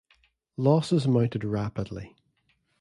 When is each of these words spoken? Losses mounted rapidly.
Losses 0.57 1.07
mounted 1.07 1.43
rapidly. 1.45 2.15